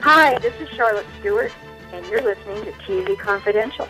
Hi, 0.00 0.38
this 0.40 0.54
is 0.60 0.68
Charlotte 0.70 1.06
Stewart, 1.20 1.52
and 1.92 2.04
you're 2.06 2.20
listening 2.20 2.62
to 2.64 2.72
TV 2.72 3.18
Confidential. 3.18 3.88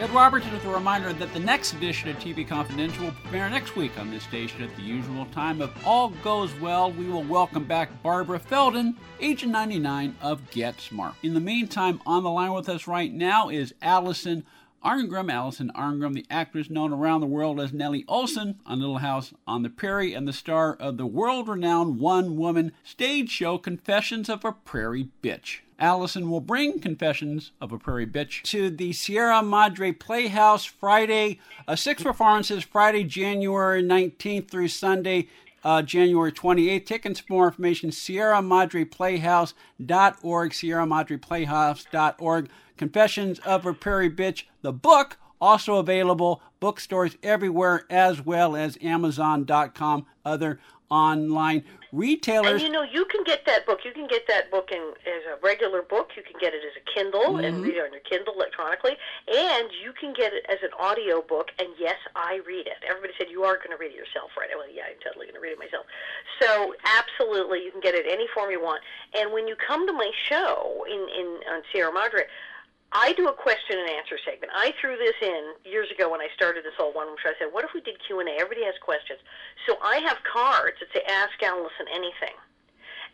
Ed 0.00 0.10
Robertson 0.10 0.52
with 0.52 0.64
a 0.64 0.68
reminder 0.68 1.12
that 1.12 1.32
the 1.32 1.38
next 1.38 1.74
edition 1.74 2.08
of 2.08 2.16
TV 2.16 2.46
Confidential 2.46 3.04
will 3.04 3.12
premiere 3.22 3.48
next 3.48 3.76
week 3.76 3.96
on 3.96 4.10
this 4.10 4.24
station 4.24 4.62
at 4.62 4.74
the 4.74 4.82
usual 4.82 5.24
time. 5.26 5.62
If 5.62 5.70
all 5.86 6.08
goes 6.24 6.52
well, 6.58 6.90
we 6.90 7.06
will 7.06 7.22
welcome 7.22 7.64
back 7.64 8.02
Barbara 8.02 8.40
Feldon, 8.40 8.96
Agent 9.20 9.52
99 9.52 10.16
of 10.20 10.50
Get 10.50 10.80
Smart. 10.80 11.14
In 11.22 11.34
the 11.34 11.40
meantime, 11.40 12.00
on 12.06 12.24
the 12.24 12.30
line 12.30 12.52
with 12.52 12.68
us 12.68 12.88
right 12.88 13.12
now 13.12 13.50
is 13.50 13.72
Alison 13.82 14.44
Arngrim, 14.84 15.32
Alison 15.32 15.72
Arngrim, 15.74 16.14
the 16.14 16.26
actress 16.28 16.68
known 16.68 16.92
around 16.92 17.22
the 17.22 17.26
world 17.26 17.58
as 17.58 17.72
Nellie 17.72 18.04
Oleson 18.04 18.56
on 18.66 18.80
Little 18.80 18.98
House 18.98 19.32
on 19.46 19.62
the 19.62 19.70
Prairie 19.70 20.12
and 20.12 20.28
the 20.28 20.32
star 20.32 20.74
of 20.74 20.98
the 20.98 21.06
world 21.06 21.48
renowned 21.48 21.98
one 21.98 22.36
woman 22.36 22.72
stage 22.82 23.30
show 23.30 23.56
Confessions 23.56 24.28
of 24.28 24.44
a 24.44 24.52
Prairie 24.52 25.08
Bitch. 25.22 25.60
Alison 25.78 26.28
will 26.30 26.40
bring 26.40 26.80
Confessions 26.80 27.52
of 27.60 27.72
a 27.72 27.78
Prairie 27.78 28.06
Bitch 28.06 28.42
to 28.42 28.68
the 28.68 28.92
Sierra 28.92 29.42
Madre 29.42 29.90
Playhouse 29.90 30.64
Friday, 30.64 31.40
uh, 31.66 31.76
six 31.76 32.02
performances 32.02 32.62
Friday, 32.62 33.04
January 33.04 33.82
19th 33.82 34.50
through 34.50 34.68
Sunday, 34.68 35.28
uh, 35.64 35.82
January 35.82 36.30
28th. 36.30 36.86
Tickets 36.86 37.18
for 37.20 37.32
more 37.32 37.48
information, 37.48 37.90
sierramadreplayhouse.org, 37.90 40.52
sierramadreplayhouse.org. 40.52 42.48
Confessions 42.76 43.38
of 43.40 43.66
a 43.66 43.72
Prairie 43.72 44.10
Bitch, 44.10 44.44
the 44.62 44.72
book, 44.72 45.16
also 45.40 45.76
available 45.76 46.42
bookstores 46.60 47.16
everywhere 47.22 47.84
as 47.90 48.24
well 48.24 48.56
as 48.56 48.78
Amazon.com, 48.82 50.06
other 50.24 50.58
online 50.90 51.64
retailers. 51.92 52.52
And 52.52 52.60
you 52.60 52.70
know, 52.70 52.82
you 52.82 53.04
can 53.06 53.24
get 53.24 53.46
that 53.46 53.66
book. 53.66 53.80
You 53.84 53.92
can 53.92 54.06
get 54.06 54.26
that 54.28 54.50
book 54.50 54.70
in 54.72 54.92
as 55.06 55.22
a 55.30 55.38
regular 55.42 55.82
book. 55.82 56.10
You 56.16 56.22
can 56.22 56.38
get 56.40 56.52
it 56.54 56.62
as 56.64 56.74
a 56.76 56.84
Kindle 56.94 57.38
and 57.38 57.56
mm-hmm. 57.56 57.62
read 57.62 57.76
it 57.76 57.84
on 57.84 57.92
your 57.92 58.02
Kindle 58.02 58.34
electronically, 58.34 58.96
and 59.28 59.70
you 59.82 59.92
can 59.98 60.12
get 60.12 60.32
it 60.32 60.44
as 60.48 60.58
an 60.62 60.70
audio 60.78 61.22
book. 61.22 61.50
And 61.58 61.68
yes, 61.78 61.96
I 62.16 62.40
read 62.46 62.66
it. 62.66 62.82
Everybody 62.88 63.12
said 63.18 63.28
you 63.30 63.44
are 63.44 63.56
going 63.56 63.70
to 63.70 63.76
read 63.76 63.92
it 63.92 63.96
yourself, 63.96 64.30
right? 64.38 64.50
Well, 64.54 64.66
yeah, 64.72 64.90
I'm 64.90 65.00
totally 65.02 65.26
going 65.26 65.36
to 65.36 65.40
read 65.40 65.52
it 65.52 65.58
myself. 65.58 65.86
So 66.40 66.74
absolutely, 66.84 67.64
you 67.64 67.70
can 67.70 67.80
get 67.80 67.94
it 67.94 68.06
any 68.08 68.26
form 68.34 68.50
you 68.50 68.62
want. 68.62 68.82
And 69.16 69.32
when 69.32 69.46
you 69.46 69.56
come 69.56 69.86
to 69.86 69.92
my 69.92 70.10
show 70.28 70.84
in 70.88 71.06
in 71.14 71.26
on 71.52 71.62
Sierra 71.72 71.92
Madre. 71.92 72.24
I 72.94 73.12
do 73.14 73.26
a 73.26 73.32
question 73.32 73.76
and 73.78 73.90
answer 73.90 74.16
segment. 74.24 74.52
I 74.54 74.72
threw 74.80 74.96
this 74.96 75.18
in 75.20 75.54
years 75.64 75.90
ago 75.90 76.08
when 76.08 76.20
I 76.20 76.28
started 76.34 76.64
this 76.64 76.78
whole 76.78 76.92
one 76.92 77.08
show. 77.20 77.30
I 77.30 77.34
said, 77.38 77.52
"What 77.52 77.64
if 77.64 77.74
we 77.74 77.80
did 77.80 77.98
Q 78.06 78.20
and 78.20 78.28
A? 78.28 78.32
Everybody 78.38 78.64
has 78.64 78.78
questions." 78.80 79.18
So 79.66 79.76
I 79.82 79.98
have 80.06 80.22
cards 80.22 80.78
that 80.78 80.92
say 80.94 81.02
"Ask 81.02 81.42
Alison 81.42 81.88
anything," 81.92 82.34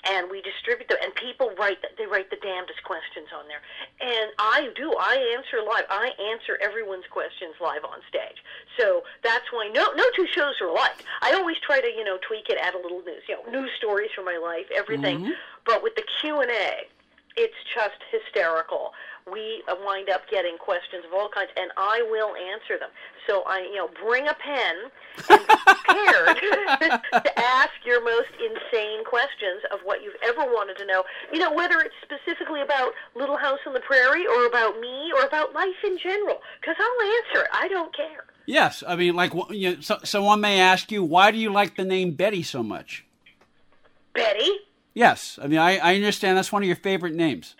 and 0.05 0.31
we 0.31 0.43
distribute 0.43 0.89
them. 0.89 0.99
And 1.03 1.15
people 1.15 1.55
write 1.57 1.79
they 1.97 2.05
write 2.05 2.29
the 2.29 2.37
damnedest 2.37 2.85
questions 2.85 3.29
on 3.33 3.49
there. 3.49 3.63
And 4.01 4.33
I 4.39 4.69
do. 4.77 4.93
I 5.01 5.17
answer 5.35 5.65
live. 5.65 5.87
I 5.89 6.13
answer 6.29 6.59
everyone's 6.61 7.09
questions 7.09 7.55
live 7.59 7.85
on 7.85 8.01
stage. 8.07 8.45
So 8.77 9.03
that's 9.23 9.51
why 9.51 9.71
no 9.73 9.93
no 9.97 10.05
two 10.15 10.27
shows 10.27 10.61
are 10.61 10.69
alike. 10.69 11.05
I 11.23 11.33
always 11.33 11.57
try 11.65 11.81
to 11.81 11.89
you 11.89 12.05
know 12.05 12.19
tweak 12.21 12.51
it, 12.51 12.59
add 12.61 12.75
a 12.75 12.79
little 12.85 13.01
news, 13.01 13.25
you 13.27 13.37
know, 13.37 13.51
news 13.51 13.71
stories 13.79 14.11
from 14.15 14.27
my 14.27 14.37
life, 14.37 14.69
everything. 14.75 15.21
Mm-hmm. 15.21 15.33
But 15.65 15.83
with 15.83 15.95
the 15.97 16.05
Q 16.21 16.41
and 16.41 16.51
A, 16.51 16.85
it's 17.37 17.57
just 17.75 17.99
hysterical. 18.11 18.93
We 19.31 19.63
wind 19.85 20.09
up 20.11 20.29
getting 20.31 20.57
questions 20.59 21.05
of 21.07 21.13
all 21.13 21.29
kinds, 21.29 21.51
and 21.57 21.71
I 21.77 22.03
will 22.11 22.35
answer 22.35 22.79
them. 22.79 22.91
So 23.27 23.43
I, 23.47 23.61
you 23.61 23.77
know, 23.77 23.89
bring 24.03 24.27
a 24.27 24.35
pen 24.35 24.91
and 25.29 25.47
be 25.47 25.55
prepared 25.67 26.37
to 27.25 27.39
ask 27.39 27.71
your 27.85 28.03
most 28.03 28.33
insane 28.41 29.05
questions 29.05 29.63
of 29.73 29.81
what 29.85 30.03
you've 30.03 30.19
ever 30.25 30.43
wanted 30.43 30.79
to 30.79 30.87
know. 30.87 31.05
You 31.33 31.39
know, 31.39 31.53
whether 31.53 31.79
it's 31.81 31.95
specifically 32.03 32.63
about 32.63 32.93
Little 33.15 33.37
House 33.37 33.61
on 33.67 33.75
the 33.75 33.81
Prairie, 33.81 34.27
or 34.27 34.47
about 34.47 34.81
me, 34.81 35.13
or 35.17 35.25
about 35.25 35.55
life 35.55 35.79
in 35.85 35.99
general, 35.99 36.41
because 36.61 36.77
I'll 36.79 37.07
answer 37.07 37.45
it. 37.45 37.51
I 37.53 37.69
don't 37.69 37.95
care. 37.95 38.25
Yes, 38.47 38.83
I 38.87 38.97
mean, 38.97 39.15
like, 39.15 39.33
you 39.51 39.77
know, 39.77 39.81
so, 39.81 39.99
someone 40.03 40.41
may 40.41 40.59
ask 40.61 40.91
you, 40.91 41.05
why 41.05 41.31
do 41.31 41.39
you 41.39 41.53
like 41.53 41.77
the 41.77 41.85
name 41.85 42.13
Betty 42.13 42.43
so 42.43 42.63
much? 42.63 43.05
Betty. 44.13 44.51
Yes, 44.95 45.39
I 45.41 45.47
mean, 45.47 45.59
I, 45.59 45.79
I 45.79 45.95
understand 45.95 46.37
that's 46.37 46.53
one 46.53 46.63
of 46.63 46.67
your 46.67 46.77
favorite 46.77 47.15
names. 47.15 47.55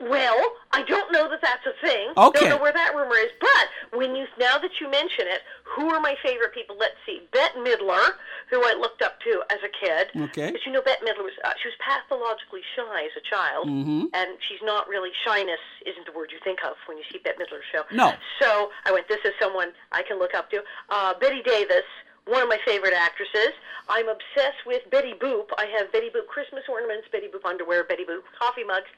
Well, 0.00 0.36
I 0.72 0.82
don't 0.82 1.12
know 1.12 1.28
that 1.30 1.40
that's 1.40 1.64
a 1.64 1.86
thing. 1.86 2.08
Okay. 2.16 2.40
Don't 2.40 2.48
know 2.48 2.58
where 2.62 2.72
that 2.72 2.92
rumor 2.96 3.14
is. 3.14 3.30
But 3.40 3.98
when 4.00 4.16
you 4.16 4.26
now 4.36 4.58
that 4.58 4.80
you 4.80 4.90
mention 4.90 5.26
it, 5.28 5.42
who 5.62 5.90
are 5.94 6.00
my 6.00 6.16
favorite 6.24 6.52
people? 6.52 6.74
Let's 6.76 6.96
see. 7.06 7.20
Bette 7.32 7.54
Midler, 7.60 8.02
who 8.50 8.64
I 8.64 8.74
looked 8.80 9.00
up 9.00 9.20
to 9.20 9.42
as 9.50 9.58
a 9.62 9.68
kid. 9.70 10.08
Okay. 10.30 10.50
But 10.50 10.66
you 10.66 10.72
know, 10.72 10.82
Bette 10.82 11.04
Midler 11.06 11.22
was 11.22 11.34
uh, 11.44 11.52
she 11.62 11.68
was 11.68 11.76
pathologically 11.78 12.62
shy 12.74 13.04
as 13.04 13.12
a 13.16 13.22
child, 13.30 13.68
Mhm. 13.68 14.06
and 14.12 14.30
she's 14.48 14.58
not 14.64 14.88
really 14.88 15.10
shyness 15.24 15.60
isn't 15.86 16.04
the 16.04 16.12
word 16.12 16.32
you 16.32 16.38
think 16.42 16.58
of 16.64 16.74
when 16.86 16.98
you 16.98 17.04
see 17.12 17.18
Bette 17.22 17.38
Midler's 17.38 17.62
show. 17.70 17.82
No. 17.92 18.12
So 18.40 18.70
I 18.84 18.90
went. 18.90 19.06
This 19.06 19.20
is 19.24 19.34
someone 19.40 19.68
I 19.92 20.02
can 20.02 20.18
look 20.18 20.34
up 20.34 20.50
to. 20.50 20.64
Uh, 20.88 21.14
Bette 21.20 21.42
Davis. 21.46 21.86
One 22.26 22.42
of 22.42 22.48
my 22.48 22.58
favorite 22.64 22.94
actresses. 22.94 23.52
I'm 23.88 24.08
obsessed 24.08 24.64
with 24.64 24.88
Betty 24.90 25.12
Boop. 25.14 25.46
I 25.58 25.66
have 25.76 25.90
Betty 25.92 26.08
Boop 26.08 26.26
Christmas 26.26 26.62
ornaments, 26.68 27.08
Betty 27.10 27.26
Boop 27.26 27.44
underwear, 27.44 27.82
Betty 27.84 28.04
Boop 28.04 28.22
coffee 28.38 28.64
mugs. 28.64 28.88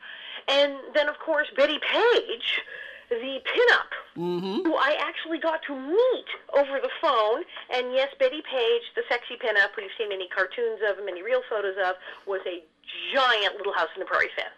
And 0.49 0.75
then, 0.95 1.09
of 1.09 1.19
course, 1.19 1.49
Bettie 1.57 1.81
Page, 1.81 2.61
the 3.09 3.41
pinup, 3.41 3.91
Mm-hmm. 4.17 4.63
who 4.69 4.77
I 4.77 4.97
actually 5.01 5.39
got 5.41 5.63
to 5.67 5.75
meet 5.75 6.27
over 6.53 6.79
the 6.81 6.91
phone. 7.01 7.43
And 7.71 7.93
yes, 7.93 8.15
Bettie 8.19 8.43
Page, 8.49 8.83
the 8.95 9.03
sexy 9.09 9.35
pinup, 9.35 9.75
who 9.75 9.83
you've 9.83 9.93
seen 9.99 10.11
many 10.11 10.29
cartoons 10.29 10.81
of 10.87 11.05
many 11.05 11.23
real 11.23 11.41
photos 11.51 11.75
of, 11.85 11.97
was 12.27 12.41
a 12.47 12.63
giant 13.13 13.57
Little 13.57 13.73
House 13.73 13.89
on 13.95 14.01
the 14.01 14.07
Prairie 14.07 14.31
fan. 14.37 14.53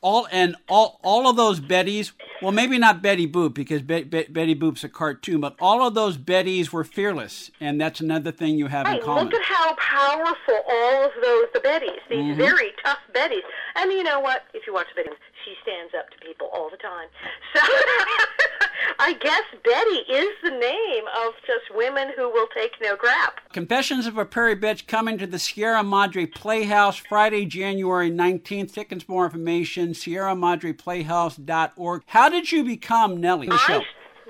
All 0.00 0.26
and 0.30 0.56
all 0.68 0.98
all 1.02 1.28
of 1.28 1.36
those 1.36 1.60
Bettys. 1.60 2.12
Well, 2.40 2.52
maybe 2.52 2.78
not 2.78 3.02
Betty 3.02 3.26
Boop 3.26 3.54
because 3.54 3.82
Be- 3.82 4.04
Be- 4.04 4.26
Betty 4.28 4.54
Boop's 4.54 4.84
a 4.84 4.88
cartoon, 4.88 5.40
but 5.40 5.56
all 5.60 5.84
of 5.86 5.94
those 5.94 6.16
Bettys 6.16 6.70
were 6.72 6.84
fearless, 6.84 7.50
and 7.60 7.80
that's 7.80 8.00
another 8.00 8.30
thing 8.30 8.56
you 8.58 8.68
have 8.68 8.86
in 8.86 9.00
common. 9.02 9.24
look 9.24 9.34
at 9.34 9.42
how 9.42 9.74
powerful 9.74 10.54
all 10.70 11.04
of 11.04 11.10
those 11.20 11.46
the 11.52 11.60
Bettys, 11.60 11.98
these 12.08 12.18
Mhm. 12.18 12.36
very 12.36 12.72
tough 12.84 12.98
Bettys. 13.12 13.42
And 13.74 13.90
you 13.92 14.04
know 14.04 14.20
what? 14.20 14.44
If 14.54 14.66
you 14.66 14.72
watch 14.74 14.86
the 14.94 15.02
Bettys, 15.02 15.16
she 15.44 15.54
stands 15.62 15.92
up 15.94 16.10
to 16.10 16.18
people 16.24 16.48
all 16.52 16.70
the 16.70 16.76
time. 16.76 17.08
So 17.54 17.60
I 19.00 19.12
guess 19.14 19.42
Betty 19.64 20.12
is 20.12 20.28
the 20.42 20.50
name 20.50 21.04
of 21.24 21.32
just 21.46 21.72
women 21.74 22.10
who 22.16 22.28
will 22.30 22.48
take 22.54 22.72
no 22.82 22.96
crap. 22.96 23.40
Confessions 23.52 24.06
of 24.06 24.18
a 24.18 24.24
Prairie 24.24 24.56
Bitch 24.56 24.86
coming 24.88 25.18
to 25.18 25.26
the 25.26 25.38
Sierra 25.38 25.82
Madre 25.84 26.26
Playhouse 26.26 26.96
Friday, 26.96 27.44
January 27.46 28.10
19th. 28.10 28.72
Tickets, 28.74 29.08
more 29.08 29.24
information, 29.26 29.90
sierramadreplayhouse.org. 29.90 32.02
How 32.06 32.28
did 32.28 32.50
you 32.52 32.64
become 32.64 33.20
Nellie? 33.20 33.48
I 33.50 33.82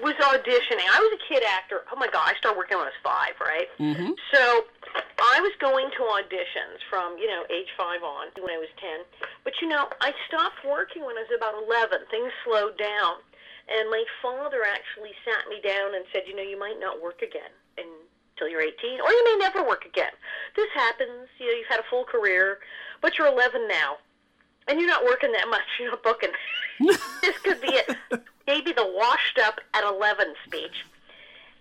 was 0.03 0.15
auditioning. 0.21 0.87
I 0.95 1.01
was 1.01 1.19
a 1.19 1.23
kid 1.33 1.43
actor. 1.49 1.81
Oh 1.93 1.97
my 1.99 2.07
god, 2.09 2.29
I 2.29 2.35
started 2.39 2.57
working 2.59 2.77
when 2.79 2.87
I 2.87 2.91
was 2.91 3.01
five, 3.03 3.35
right? 3.41 3.67
Mhm. 3.81 4.15
So 4.33 4.65
I 5.19 5.41
was 5.41 5.53
going 5.61 5.91
to 5.91 5.99
auditions 6.15 6.79
from, 6.89 7.19
you 7.19 7.27
know, 7.27 7.45
age 7.51 7.69
five 7.77 8.03
on 8.03 8.29
when 8.41 8.51
I 8.55 8.59
was 8.59 8.69
10. 8.81 9.01
But, 9.45 9.53
you 9.61 9.69
know, 9.69 9.89
I 10.01 10.15
stopped 10.29 10.65
working 10.65 11.05
when 11.05 11.17
I 11.19 11.23
was 11.27 11.31
about 11.37 11.55
11. 11.67 12.07
Things 12.11 12.33
slowed 12.45 12.79
down. 12.79 13.17
And 13.69 13.91
my 13.91 14.05
father 14.23 14.65
actually 14.65 15.13
sat 15.25 15.49
me 15.49 15.61
down 15.61 15.95
and 15.95 16.05
said, 16.13 16.23
you 16.27 16.35
know, 16.35 16.43
you 16.43 16.59
might 16.59 16.81
not 16.81 17.03
work 17.03 17.23
again 17.23 17.53
until 17.77 18.49
you're 18.49 18.63
18, 18.63 19.01
or 19.01 19.11
you 19.11 19.25
may 19.25 19.37
never 19.39 19.63
work 19.67 19.85
again. 19.85 20.13
This 20.57 20.69
happens. 20.75 21.29
You 21.39 21.47
know, 21.47 21.53
you've 21.53 21.69
had 21.69 21.81
a 21.81 21.89
full 21.91 22.05
career, 22.05 22.61
but 23.01 23.19
you're 23.19 23.27
11 23.27 23.69
now, 23.69 23.97
and 24.67 24.81
you're 24.81 24.89
not 24.89 25.05
working 25.05 25.33
that 25.33 25.49
much. 25.49 25.67
You're 25.79 25.91
not 25.91 26.03
booking. 26.03 26.31
this 26.81 27.39
could 27.43 27.61
be 27.61 27.69
it. 27.69 27.97
Maybe 28.47 28.73
the 28.73 28.87
washed 28.87 29.39
up 29.39 29.61
at 29.75 29.85
11 29.85 30.35
speech 30.47 30.85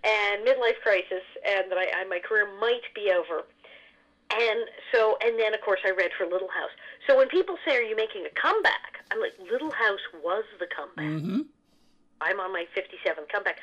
and 0.04 0.46
midlife 0.46 0.80
crisis, 0.82 1.24
and 1.46 1.72
that 1.72 1.78
I, 1.78 2.02
I 2.02 2.06
my 2.06 2.20
career 2.20 2.48
might 2.60 2.86
be 2.96 3.12
over. 3.12 3.44
And 4.32 4.60
so, 4.92 5.18
and 5.24 5.40
then 5.40 5.54
of 5.54 5.62
course 5.62 5.80
I 5.86 5.92
read 5.92 6.12
for 6.18 6.26
Little 6.26 6.50
House. 6.50 6.72
So 7.08 7.18
when 7.18 7.28
people 7.30 7.58
say, 7.66 7.76
"Are 7.78 7.82
you 7.82 7.96
making 7.96 8.26
a 8.26 8.40
comeback?" 8.40 9.04
I'm 9.12 9.20
like, 9.20 9.34
"Little 9.52 9.72
House 9.72 10.04
was 10.24 10.44
the 10.60 10.68
comeback." 10.68 11.06
Mm-hmm. 11.06 11.42
I'm 12.22 12.40
on 12.40 12.52
my 12.52 12.66
57th 12.76 13.30
comeback. 13.32 13.60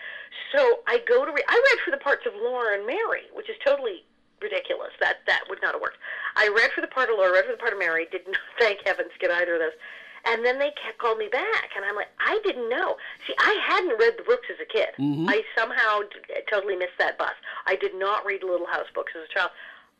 So 0.54 0.80
I 0.86 0.98
go 1.06 1.24
to 1.24 1.32
read. 1.32 1.44
I 1.48 1.54
read 1.54 1.78
for 1.84 1.90
the 1.90 2.02
parts 2.02 2.24
of 2.26 2.32
Laura 2.34 2.76
and 2.76 2.86
Mary, 2.86 3.22
which 3.32 3.48
is 3.50 3.56
totally 3.64 4.04
ridiculous. 4.40 4.92
That 5.00 5.18
that 5.26 5.42
would 5.48 5.60
not 5.62 5.72
have 5.74 5.80
worked. 5.82 5.98
I 6.36 6.48
read 6.54 6.70
for 6.72 6.80
the 6.80 6.86
part 6.86 7.10
of 7.10 7.16
Laura, 7.16 7.32
read 7.32 7.46
for 7.46 7.52
the 7.52 7.58
part 7.58 7.72
of 7.72 7.78
Mary. 7.78 8.06
Did 8.10 8.26
not, 8.26 8.38
thank 8.58 8.80
heavens, 8.86 9.10
get 9.18 9.30
either 9.30 9.54
of 9.54 9.60
those. 9.60 9.78
And 10.26 10.42
then 10.42 10.58
they 10.58 10.70
kept 10.82 10.96
calling 10.98 11.18
me 11.18 11.28
back, 11.28 11.68
and 11.76 11.84
I'm 11.84 11.96
like, 11.96 12.08
I 12.18 12.40
didn't 12.44 12.70
know. 12.70 12.96
See, 13.26 13.34
I 13.38 13.60
hadn't 13.62 13.98
read 13.98 14.14
the 14.16 14.22
books 14.22 14.46
as 14.50 14.56
a 14.58 14.64
kid. 14.64 14.88
Mhm. 14.98 15.26
I 15.28 15.42
somehow 15.54 16.00
d- 16.00 16.40
totally 16.50 16.76
missed 16.76 16.96
that 16.98 17.18
bus. 17.18 17.34
I 17.66 17.76
did 17.76 17.94
not 17.94 18.24
read 18.24 18.42
Little 18.42 18.66
House 18.66 18.86
books 18.94 19.12
as 19.14 19.28
a 19.28 19.32
child. 19.34 19.50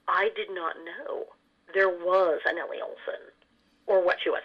I 0.09 0.31
did 0.35 0.49
not 0.51 0.77
know 0.83 1.27
there 1.75 1.91
was 1.91 2.41
a 2.47 2.55
Nellie 2.55 2.79
Oleson 2.81 3.21
or 3.87 4.03
what 4.03 4.17
she 4.23 4.31
was. 4.31 4.41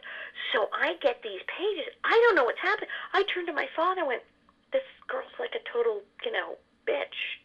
So 0.53 0.69
I 0.73 0.95
get 1.01 1.21
these 1.21 1.41
pages. 1.45 1.93
I 2.03 2.15
don't 2.25 2.35
know 2.35 2.45
what's 2.45 2.61
happening. 2.61 2.89
I 3.13 3.23
turned 3.23 3.47
to 3.47 3.53
my 3.53 3.67
father 3.75 4.01
and 4.01 4.07
went, 4.07 4.23
This 4.71 4.85
girl's 5.07 5.35
like 5.39 5.53
a 5.55 5.63
total, 5.71 6.01
you 6.25 6.31
know, 6.31 6.57
bitch. 6.87 7.39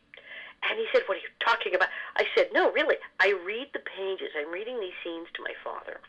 And 0.70 0.78
he 0.78 0.86
said, 0.92 1.02
What 1.06 1.18
are 1.18 1.24
you 1.24 1.32
talking 1.44 1.74
about? 1.74 1.88
I 2.16 2.24
said, 2.34 2.48
No, 2.52 2.72
really. 2.72 2.96
I 3.20 3.36
read 3.44 3.68
the 3.72 3.84
pages. 3.84 4.32
I'm 4.38 4.52
reading 4.52 4.80
these 4.80 4.96
scenes 5.02 5.28
to 5.34 5.42
my 5.42 5.52
father. 5.62 6.00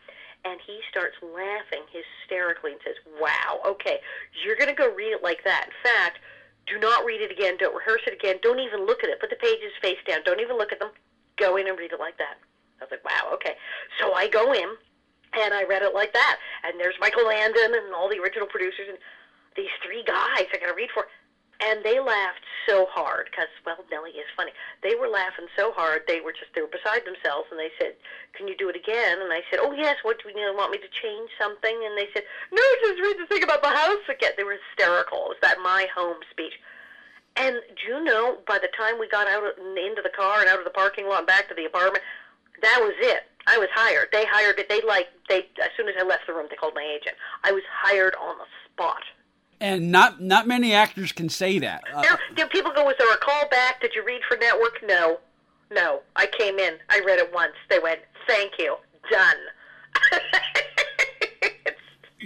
And 0.44 0.60
he 0.64 0.80
starts 0.90 1.16
laughing 1.22 1.84
hysterically 1.90 2.72
and 2.72 2.80
says, 2.84 2.96
Wow, 3.20 3.60
okay, 3.66 4.00
you're 4.44 4.56
going 4.56 4.70
to 4.70 4.76
go 4.76 4.92
read 4.94 5.12
it 5.12 5.22
like 5.22 5.44
that. 5.44 5.68
In 5.68 5.76
fact, 5.82 6.18
do 6.66 6.78
not 6.78 7.04
read 7.04 7.20
it 7.20 7.30
again. 7.30 7.56
Don't 7.58 7.74
rehearse 7.74 8.02
it 8.06 8.14
again. 8.14 8.36
Don't 8.42 8.60
even 8.60 8.86
look 8.86 9.04
at 9.04 9.10
it. 9.10 9.20
Put 9.20 9.30
the 9.30 9.36
pages 9.36 9.72
face 9.82 10.00
down. 10.06 10.20
Don't 10.24 10.40
even 10.40 10.56
look 10.56 10.72
at 10.72 10.80
them. 10.80 10.90
Go 11.36 11.56
in 11.56 11.68
and 11.68 11.78
read 11.78 11.92
it 11.92 12.00
like 12.00 12.16
that. 12.18 12.38
I 12.80 12.84
was 12.84 12.90
like, 12.90 13.04
Wow, 13.04 13.30
okay. 13.34 13.56
So 14.00 14.14
I 14.14 14.28
go 14.28 14.52
in 14.52 14.76
and 15.38 15.54
I 15.54 15.64
read 15.64 15.82
it 15.82 15.94
like 15.94 16.12
that. 16.12 16.38
And 16.64 16.80
there's 16.80 16.96
Michael 17.00 17.26
Landon 17.26 17.74
and 17.74 17.94
all 17.94 18.08
the 18.08 18.18
original 18.18 18.46
producers 18.46 18.88
and 18.88 18.98
these 19.56 19.72
three 19.84 20.02
guys 20.04 20.46
I 20.52 20.58
got 20.60 20.68
to 20.68 20.74
read 20.74 20.90
for. 20.92 21.06
And 21.58 21.82
they 21.82 22.00
laughed 22.00 22.44
so 22.68 22.84
hard 22.84 23.28
because, 23.30 23.48
well, 23.64 23.80
Nellie 23.90 24.10
is 24.12 24.28
funny. 24.36 24.52
They 24.82 24.94
were 24.94 25.08
laughing 25.08 25.48
so 25.56 25.72
hard 25.72 26.02
they 26.06 26.20
were 26.20 26.32
just 26.32 26.52
they 26.54 26.60
were 26.60 26.68
beside 26.68 27.08
themselves. 27.08 27.48
And 27.50 27.58
they 27.58 27.72
said, 27.80 27.96
"Can 28.36 28.46
you 28.46 28.54
do 28.54 28.68
it 28.68 28.76
again?" 28.76 29.24
And 29.24 29.32
I 29.32 29.40
said, 29.48 29.60
"Oh 29.64 29.72
yes. 29.72 29.96
What 30.02 30.20
do 30.20 30.28
you 30.28 30.36
know, 30.36 30.52
want 30.52 30.72
me 30.72 30.78
to 30.84 31.00
change 31.00 31.30
something?" 31.40 31.80
And 31.80 31.96
they 31.96 32.12
said, 32.12 32.24
"No, 32.52 32.60
just 32.84 33.00
read 33.00 33.16
the 33.16 33.24
thing 33.24 33.42
about 33.42 33.62
the 33.62 33.72
house 33.72 34.04
again." 34.04 34.32
They 34.36 34.44
were 34.44 34.60
hysterical. 34.68 35.32
It 35.32 35.40
was 35.40 35.40
that 35.40 35.56
my 35.64 35.88
home 35.96 36.20
speech. 36.30 36.60
And 37.36 37.56
do 37.80 37.88
you 37.88 38.04
know, 38.04 38.38
by 38.46 38.58
the 38.58 38.68
time 38.76 38.98
we 38.98 39.08
got 39.08 39.26
out 39.26 39.56
into 39.56 40.02
the 40.02 40.12
car 40.12 40.40
and 40.40 40.48
out 40.48 40.58
of 40.58 40.64
the 40.64 40.76
parking 40.76 41.08
lot 41.08 41.24
and 41.24 41.26
back 41.26 41.48
to 41.48 41.54
the 41.54 41.64
apartment, 41.64 42.04
that 42.60 42.80
was 42.80 42.94
it. 43.00 43.24
I 43.46 43.58
was 43.58 43.68
hired. 43.74 44.08
They 44.12 44.24
hired 44.26 44.58
it. 44.58 44.68
They 44.68 44.80
like 44.82 45.08
they 45.28 45.46
as 45.62 45.70
soon 45.76 45.88
as 45.88 45.94
I 45.98 46.04
left 46.04 46.26
the 46.26 46.32
room, 46.34 46.46
they 46.50 46.56
called 46.56 46.74
my 46.74 46.82
agent. 46.82 47.16
I 47.44 47.52
was 47.52 47.62
hired 47.70 48.14
on 48.16 48.36
the 48.38 48.44
spot. 48.72 49.02
And 49.60 49.90
not 49.90 50.20
not 50.20 50.46
many 50.46 50.74
actors 50.74 51.12
can 51.12 51.28
say 51.28 51.58
that. 51.60 51.84
Uh, 51.94 52.16
there, 52.36 52.46
people 52.48 52.72
go, 52.74 52.84
was 52.84 52.96
there 52.98 53.12
a 53.12 53.16
call 53.18 53.48
back? 53.48 53.80
Did 53.80 53.94
you 53.94 54.04
read 54.04 54.20
for 54.28 54.36
network? 54.36 54.80
No, 54.86 55.18
no. 55.70 56.00
I 56.14 56.26
came 56.26 56.58
in. 56.58 56.74
I 56.90 57.00
read 57.06 57.18
it 57.18 57.32
once. 57.32 57.54
They 57.70 57.78
went, 57.78 58.00
thank 58.26 58.52
you, 58.58 58.76
done. 59.10 59.36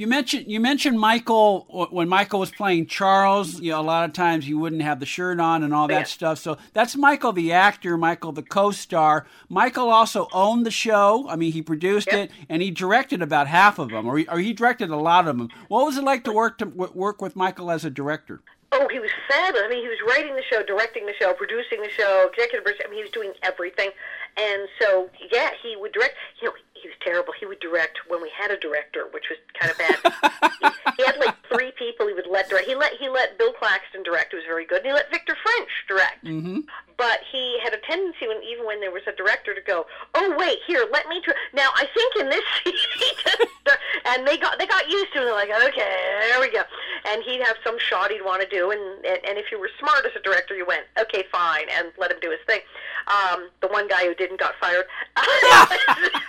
You 0.00 0.06
mentioned 0.06 0.46
you 0.50 0.60
mentioned 0.60 0.98
Michael 0.98 1.66
when 1.90 2.08
Michael 2.08 2.40
was 2.40 2.50
playing 2.50 2.86
Charles. 2.86 3.60
You 3.60 3.72
know, 3.72 3.80
a 3.80 3.82
lot 3.82 4.08
of 4.08 4.14
times 4.14 4.48
you 4.48 4.58
wouldn't 4.58 4.80
have 4.80 4.98
the 4.98 5.04
shirt 5.04 5.38
on 5.38 5.62
and 5.62 5.74
all 5.74 5.88
that 5.88 5.94
Yeah. 5.94 6.02
stuff. 6.04 6.38
So 6.38 6.56
that's 6.72 6.96
Michael 6.96 7.34
the 7.34 7.52
actor, 7.52 7.98
Michael 7.98 8.32
the 8.32 8.42
co-star. 8.42 9.26
Michael 9.50 9.90
also 9.90 10.28
owned 10.32 10.64
the 10.64 10.70
show. 10.70 11.26
I 11.28 11.36
mean, 11.36 11.52
he 11.52 11.60
produced 11.60 12.08
Yep. 12.10 12.16
it 12.18 12.30
and 12.48 12.62
he 12.62 12.70
directed 12.70 13.20
about 13.20 13.46
half 13.46 13.78
of 13.78 13.90
them, 13.90 14.06
or 14.06 14.16
he, 14.16 14.26
or 14.28 14.38
he 14.38 14.54
directed 14.54 14.88
a 14.88 14.96
lot 14.96 15.28
of 15.28 15.36
them. 15.36 15.50
What 15.68 15.84
was 15.84 15.98
it 15.98 16.04
like 16.04 16.24
to 16.24 16.32
work 16.32 16.56
to 16.60 16.64
work 16.64 17.20
with 17.20 17.36
Michael 17.36 17.70
as 17.70 17.84
a 17.84 17.90
director? 17.90 18.40
Oh, 18.72 18.88
he 18.88 19.00
was 19.00 19.10
fabulous. 19.28 19.66
I 19.66 19.68
mean, 19.68 19.82
he 19.82 19.88
was 19.88 19.98
writing 20.08 20.34
the 20.34 20.44
show, 20.48 20.62
directing 20.62 21.04
the 21.04 21.12
show, 21.20 21.34
producing 21.34 21.82
the 21.82 21.90
show, 21.90 22.26
executive 22.32 22.64
producer. 22.64 22.84
I 22.86 22.88
mean, 22.88 22.98
he 22.98 23.02
was 23.02 23.10
doing 23.12 23.32
everything. 23.42 23.90
And 24.36 24.68
so, 24.80 25.10
yeah, 25.32 25.50
he 25.62 25.76
would 25.76 25.92
direct. 25.92 26.14
You 26.40 26.48
know, 26.48 26.54
he 26.74 26.88
was 26.88 26.96
terrible. 27.02 27.32
He 27.38 27.46
would 27.46 27.60
direct 27.60 27.98
when 28.08 28.22
we 28.22 28.30
had 28.36 28.50
a 28.50 28.58
director, 28.58 29.06
which 29.12 29.24
was 29.28 29.38
kind 29.58 29.70
of 29.70 29.78
bad. 29.78 30.72
he, 30.96 31.02
he 31.02 31.06
had 31.06 31.18
like 31.18 31.36
three 31.52 31.72
people 31.78 32.06
he 32.06 32.14
would 32.14 32.26
let 32.30 32.48
direct. 32.48 32.66
He 32.66 32.74
let 32.74 32.92
he 32.94 33.08
let 33.08 33.36
Bill 33.38 33.52
Claxton 33.52 34.02
direct, 34.02 34.32
who 34.32 34.38
was 34.38 34.46
very 34.46 34.64
good, 34.64 34.78
and 34.78 34.86
he 34.86 34.92
let 34.92 35.10
Victor 35.10 35.36
French 35.42 35.70
direct. 35.88 36.24
Mm-hmm. 36.24 36.60
But 36.96 37.20
he 37.30 37.58
had 37.62 37.72
a 37.74 37.78
tendency, 37.78 38.28
when 38.28 38.42
even 38.42 38.66
when 38.66 38.80
there 38.80 38.92
was 38.92 39.02
a 39.06 39.12
director, 39.12 39.54
to 39.54 39.60
go, 39.60 39.86
"Oh 40.14 40.34
wait, 40.38 40.58
here, 40.66 40.86
let 40.90 41.08
me." 41.08 41.20
Try. 41.20 41.34
Now 41.52 41.68
I 41.74 41.86
think 41.92 42.16
in 42.16 42.30
this 42.30 42.44
scene, 42.64 42.74
he 42.74 43.10
just, 43.24 43.78
and 44.06 44.26
they 44.26 44.36
got 44.36 44.58
they 44.58 44.66
got 44.66 44.88
used 44.88 45.12
to 45.14 45.22
it. 45.22 45.24
They're 45.24 45.34
like, 45.34 45.50
"Okay, 45.50 45.96
there 46.28 46.40
we 46.40 46.50
go." 46.50 46.62
And 47.08 47.22
he'd 47.22 47.42
have 47.42 47.56
some 47.64 47.78
shot 47.78 48.10
he'd 48.10 48.24
want 48.24 48.42
to 48.42 48.48
do, 48.48 48.70
and, 48.70 49.04
and 49.04 49.18
and 49.26 49.38
if 49.38 49.50
you 49.50 49.58
were 49.58 49.70
smart 49.78 50.04
as 50.06 50.12
a 50.16 50.22
director, 50.22 50.54
you 50.54 50.66
went, 50.66 50.86
"Okay, 50.98 51.24
fine," 51.32 51.66
and 51.70 51.92
let 51.98 52.10
him 52.10 52.18
do 52.20 52.30
his 52.30 52.40
thing. 52.46 52.60
Um, 53.06 53.50
the 53.60 53.68
one 53.68 53.88
guy 53.88 54.06
who 54.06 54.14
didn't 54.14 54.38
got 54.38 54.54
fired. 54.60 54.86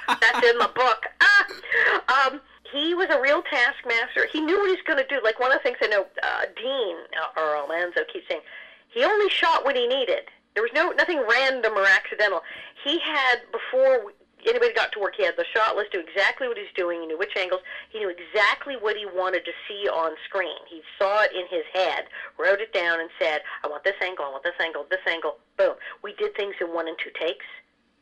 That's 0.08 0.48
in 0.48 0.58
the 0.58 0.72
book. 0.74 1.06
Ah, 1.22 2.28
um, 2.28 2.42
he 2.72 2.94
was 2.94 3.08
a 3.10 3.20
real 3.20 3.42
taskmaster. 3.44 4.28
He 4.32 4.42
knew 4.42 4.58
what 4.58 4.68
he 4.68 4.76
was 4.76 4.86
going 4.86 5.00
to 5.00 5.08
do. 5.08 5.22
Like 5.24 5.40
one 5.40 5.52
of 5.52 5.60
the 5.60 5.64
things 5.64 5.78
I 5.82 5.88
know, 5.88 6.06
uh, 6.24 6.46
Dean 6.56 6.98
uh, 7.20 7.40
or 7.40 7.58
Almanzo 7.58 8.02
keeps 8.12 8.28
saying, 8.30 8.42
he 8.90 9.04
only 9.04 9.30
shot 9.30 9.64
what 9.64 9.76
he 9.76 9.88
needed. 9.88 10.30
There 10.54 10.64
was 10.64 10.72
no 10.74 10.92
nothing 10.92 11.24
random 11.30 11.74
or 11.74 11.86
accidental. 11.86 12.42
He 12.84 13.00
had 13.00 13.40
before 13.52 14.12
anybody 14.48 14.74
got 14.74 14.92
to 14.92 15.00
work, 15.00 15.14
he 15.16 15.24
had 15.24 15.38
the 15.38 15.46
shot 15.54 15.76
list, 15.76 15.94
knew 15.94 16.02
exactly 16.02 16.48
what 16.48 16.58
he's 16.58 16.74
doing, 16.76 17.00
he 17.00 17.08
knew 17.08 17.18
which 17.18 17.38
angles, 17.38 17.62
he 17.90 18.00
knew 18.00 18.10
exactly 18.10 18.76
what 18.76 18.98
he 18.98 19.06
wanted 19.06 19.46
to 19.46 19.52
see 19.68 19.88
on 19.88 20.12
screen. 20.26 20.58
He 20.68 20.82
saw 20.98 21.24
it 21.24 21.32
in 21.32 21.46
his 21.50 21.64
head, 21.74 22.06
wrote 22.38 22.60
it 22.60 22.74
down, 22.74 23.00
and 23.00 23.10
said, 23.20 23.44
"I 23.64 23.68
want 23.68 23.84
this 23.84 23.96
angle, 24.02 24.26
I 24.26 24.30
want 24.30 24.44
this 24.44 24.60
angle, 24.60 24.86
this 24.90 25.06
angle." 25.08 25.38
Boom. 25.58 25.76
We 26.02 26.14
did 26.14 26.36
things 26.36 26.56
in 26.60 26.74
one 26.74 26.88
and 26.88 26.98
two 27.00 27.12
takes. 27.20 27.46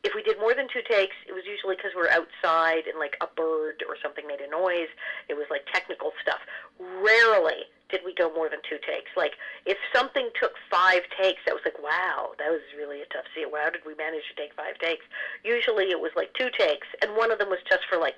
If 0.02 0.14
we 0.14 0.22
did 0.22 0.38
more 0.40 0.54
than 0.54 0.66
two 0.72 0.80
takes, 0.88 1.16
it 1.28 1.32
was 1.32 1.44
usually 1.44 1.76
because 1.76 1.92
we 1.94 2.00
were 2.00 2.10
outside 2.10 2.88
and 2.88 2.98
like 2.98 3.16
a 3.20 3.28
bird 3.36 3.84
or 3.86 3.96
something 4.00 4.26
made 4.26 4.40
a 4.40 4.48
noise. 4.48 4.88
It 5.28 5.34
was 5.34 5.46
like 5.50 5.66
technical 5.72 6.12
stuff. 6.22 6.40
Rarely 6.78 7.68
did 7.90 8.00
we 8.04 8.14
go 8.14 8.32
more 8.32 8.48
than 8.48 8.60
two 8.68 8.78
takes. 8.86 9.10
Like 9.16 9.34
if 9.66 9.76
something 9.94 10.30
took 10.40 10.52
five 10.70 11.02
takes, 11.20 11.42
that 11.44 11.54
was 11.54 11.62
like, 11.64 11.82
wow, 11.82 12.32
that 12.38 12.50
was 12.50 12.60
really 12.78 13.02
a 13.02 13.06
tough 13.06 13.26
scene. 13.34 13.46
How 13.52 13.70
did 13.70 13.84
we 13.84 13.94
manage 13.94 14.24
to 14.30 14.40
take 14.40 14.54
five 14.54 14.78
takes? 14.78 15.04
Usually 15.44 15.90
it 15.90 16.00
was 16.00 16.12
like 16.16 16.32
two 16.34 16.48
takes, 16.56 16.86
and 17.02 17.16
one 17.16 17.30
of 17.30 17.38
them 17.38 17.50
was 17.50 17.60
just 17.68 17.84
for 17.90 17.98
like, 17.98 18.16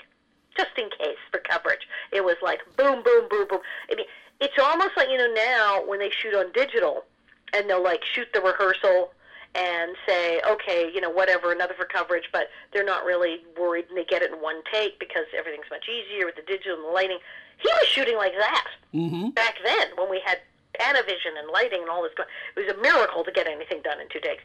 just 0.56 0.76
in 0.76 0.90
case 0.90 1.18
for 1.30 1.40
coverage. 1.40 1.88
It 2.12 2.24
was 2.24 2.36
like 2.42 2.60
boom, 2.76 3.02
boom, 3.02 3.26
boom, 3.28 3.48
boom. 3.48 3.60
I 3.90 3.96
mean, 3.96 4.06
it's 4.40 4.58
almost 4.60 4.96
like 4.96 5.08
you 5.10 5.18
know 5.18 5.32
now 5.34 5.82
when 5.86 5.98
they 5.98 6.10
shoot 6.10 6.34
on 6.34 6.52
digital, 6.52 7.04
and 7.52 7.68
they'll 7.68 7.82
like 7.82 8.04
shoot 8.04 8.28
the 8.32 8.40
rehearsal 8.40 9.10
and 9.54 9.96
say, 10.06 10.40
okay, 10.48 10.90
you 10.94 11.00
know, 11.00 11.10
whatever, 11.10 11.52
another 11.52 11.74
for 11.74 11.84
coverage, 11.84 12.24
but 12.32 12.48
they're 12.72 12.84
not 12.84 13.04
really 13.04 13.42
worried 13.58 13.84
and 13.88 13.96
they 13.98 14.04
get 14.04 14.22
it 14.22 14.32
in 14.32 14.38
one 14.38 14.62
take 14.72 14.98
because 14.98 15.26
everything's 15.36 15.70
much 15.70 15.84
easier 15.88 16.24
with 16.24 16.36
the 16.36 16.42
digital 16.42 16.76
and 16.76 16.86
the 16.86 16.90
lighting. 16.90 17.18
He 17.58 17.68
was 17.68 17.88
shooting 17.88 18.16
like 18.16 18.32
that 18.38 18.66
Mm-hmm. 18.94 19.30
back 19.30 19.54
then 19.64 19.88
when 19.96 20.10
we 20.10 20.20
had 20.22 20.38
Panavision 20.78 21.38
and 21.38 21.48
lighting 21.50 21.80
and 21.80 21.88
all 21.88 22.02
this. 22.02 22.12
Going, 22.16 22.28
it 22.56 22.66
was 22.66 22.74
a 22.74 22.80
miracle 22.80 23.24
to 23.24 23.32
get 23.32 23.46
anything 23.46 23.80
done 23.82 24.00
in 24.00 24.08
two 24.08 24.20
takes. 24.20 24.42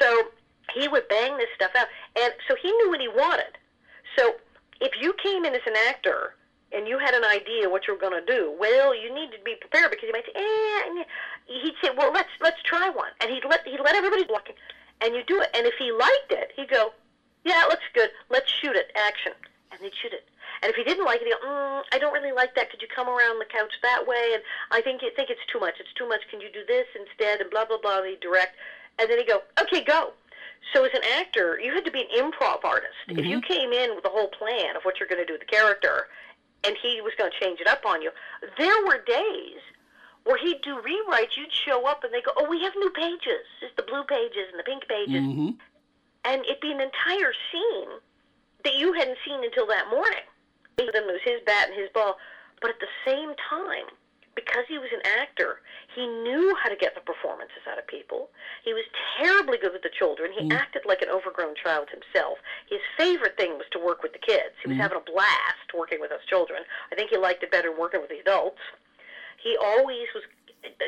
So 0.00 0.28
he 0.74 0.88
would 0.88 1.06
bang 1.08 1.36
this 1.36 1.48
stuff 1.54 1.70
out, 1.76 1.86
and 2.20 2.32
so 2.48 2.56
he 2.60 2.72
knew 2.72 2.90
what 2.90 3.00
he 3.00 3.08
wanted. 3.08 3.58
So 4.16 4.34
if 4.80 4.92
you 5.00 5.14
came 5.22 5.44
in 5.44 5.54
as 5.54 5.62
an 5.66 5.74
actor 5.88 6.34
and 6.74 6.88
you 6.88 6.98
had 6.98 7.14
an 7.14 7.24
idea 7.24 7.70
what 7.70 7.86
you 7.86 7.94
were 7.94 8.00
going 8.00 8.18
to 8.18 8.26
do, 8.26 8.52
well, 8.58 8.94
you 8.94 9.14
need 9.14 9.30
to 9.30 9.38
be 9.44 9.54
prepared 9.60 9.90
because 9.90 10.06
you 10.06 10.12
might 10.12 10.26
say, 10.26 10.32
eh. 10.34 10.88
and 10.88 11.04
He'd 11.46 11.74
say, 11.82 11.90
well, 11.96 12.12
let's 12.12 12.30
let's 12.40 12.62
try 12.62 12.88
one, 12.88 13.10
and 13.20 13.30
he'd 13.30 13.44
let 13.44 13.66
he'd 13.66 13.80
let 13.80 13.94
everybody 13.94 14.24
walk 14.30 14.48
in, 14.48 14.54
and 15.04 15.14
you 15.14 15.22
do 15.24 15.40
it. 15.40 15.50
And 15.54 15.66
if 15.66 15.74
he 15.78 15.92
liked 15.92 16.30
it, 16.32 16.52
he'd 16.56 16.70
go, 16.70 16.92
yeah, 17.44 17.64
it 17.64 17.68
looks 17.68 17.84
good. 17.92 18.10
Let's 18.30 18.50
shoot 18.50 18.76
it. 18.76 18.90
Action, 18.96 19.32
and 19.70 19.80
they'd 19.80 19.94
shoot 19.94 20.12
it. 20.12 20.24
And 20.62 20.70
if 20.70 20.76
he 20.76 20.84
didn't 20.84 21.04
like 21.04 21.20
it, 21.20 21.26
he'd 21.26 21.36
go, 21.42 21.46
mm, 21.46 21.82
I 21.92 21.98
don't 21.98 22.14
really 22.14 22.32
like 22.32 22.54
that. 22.54 22.70
Could 22.70 22.80
you 22.80 22.88
come 22.88 23.08
around 23.08 23.38
the 23.38 23.44
couch 23.44 23.72
that 23.82 24.06
way? 24.06 24.30
And 24.32 24.42
I 24.70 24.80
think 24.80 25.02
you 25.02 25.10
think 25.14 25.28
it's 25.28 25.44
too 25.52 25.60
much. 25.60 25.74
It's 25.78 25.92
too 25.92 26.08
much. 26.08 26.22
Can 26.30 26.40
you 26.40 26.48
do 26.50 26.64
this 26.66 26.86
instead? 26.96 27.42
And 27.42 27.50
blah 27.50 27.66
blah 27.66 27.78
blah. 27.78 27.98
And 27.98 28.08
he'd 28.08 28.20
direct, 28.20 28.56
and 28.98 29.10
then 29.10 29.18
he'd 29.18 29.28
go, 29.28 29.42
okay, 29.60 29.84
go. 29.84 30.12
So 30.72 30.84
as 30.84 30.92
an 30.94 31.04
actor, 31.20 31.60
you 31.60 31.74
had 31.74 31.84
to 31.84 31.90
be 31.90 32.08
an 32.08 32.08
improv 32.16 32.64
artist. 32.64 32.96
If 33.08 33.26
you 33.26 33.42
came 33.42 33.72
in 33.72 33.94
with 33.94 34.06
a 34.06 34.08
whole 34.08 34.28
plan 34.28 34.76
of 34.76 34.82
what 34.82 34.98
you're 34.98 35.08
going 35.08 35.20
to 35.20 35.26
do 35.26 35.34
with 35.34 35.42
the 35.44 35.46
character, 35.46 36.08
and 36.66 36.76
he 36.80 37.00
was 37.00 37.12
going 37.18 37.30
to 37.30 37.38
change 37.44 37.60
it 37.60 37.66
up 37.66 37.84
on 37.86 38.02
you, 38.02 38.10
there 38.58 38.84
were 38.86 38.98
days 39.04 39.60
where 40.24 40.38
he'd 40.38 40.62
do 40.62 40.76
rewrites. 40.76 41.36
You'd 41.36 41.52
show 41.52 41.86
up 41.86 42.04
and 42.04 42.12
they 42.12 42.22
go, 42.22 42.32
"Oh, 42.36 42.48
we 42.48 42.62
have 42.62 42.74
new 42.76 42.90
pages. 42.90 43.44
It's 43.60 43.74
the 43.76 43.82
blue 43.82 44.04
pages 44.04 44.48
and 44.50 44.58
the 44.58 44.64
pink 44.64 44.88
pages," 44.88 45.22
Mm-hmm. 45.22 45.50
and 46.24 46.44
it'd 46.46 46.60
be 46.60 46.72
an 46.72 46.80
entire 46.80 47.32
scene 47.52 47.88
that 48.64 48.74
you 48.74 48.92
hadn't 48.94 49.18
seen 49.26 49.44
until 49.44 49.66
that 49.66 49.90
morning. 49.90 50.24
Then 50.76 50.88
it 50.88 51.06
was 51.06 51.20
his 51.22 51.40
bat 51.46 51.68
and 51.68 51.78
his 51.78 51.90
ball, 51.90 52.18
but 52.60 52.70
at 52.70 52.80
the 52.80 52.88
same 53.04 53.34
time, 53.48 53.86
because 54.34 54.64
he 54.68 54.78
was 54.78 54.90
an 54.92 55.02
actor, 55.20 55.60
he 55.94 56.06
knew 56.06 56.54
how 56.62 56.68
to 56.68 56.76
get 56.76 56.94
the 56.94 57.00
performances 57.00 57.62
out 57.70 57.78
of 57.78 57.86
people. 57.86 58.30
He 58.64 58.74
was 58.74 58.84
terribly 59.18 59.58
good 59.58 59.72
with 59.72 59.82
the 59.82 59.94
children. 59.96 60.30
He 60.32 60.48
mm. 60.48 60.52
acted 60.52 60.82
like 60.86 61.02
an 61.02 61.08
overgrown 61.08 61.54
child 61.54 61.88
himself. 61.90 62.38
His 62.68 62.80
favorite 62.96 63.36
thing 63.36 63.58
was 63.58 63.66
to 63.72 63.78
work 63.78 64.02
with 64.02 64.12
the 64.12 64.22
kids. 64.22 64.54
He 64.62 64.68
was 64.68 64.78
mm. 64.78 64.82
having 64.82 64.98
a 64.98 65.10
blast 65.10 65.70
working 65.74 66.00
with 66.00 66.12
us 66.12 66.22
children. 66.28 66.62
I 66.90 66.94
think 66.94 67.10
he 67.10 67.16
liked 67.16 67.42
it 67.42 67.50
better 67.50 67.70
working 67.70 68.00
with 68.00 68.10
the 68.10 68.20
adults. 68.20 68.60
He 69.42 69.56
always 69.56 70.08
was 70.14 70.24